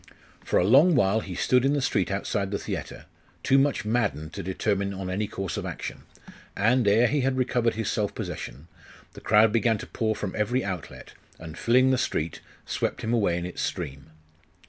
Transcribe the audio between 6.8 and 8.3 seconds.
ere he had recovered his self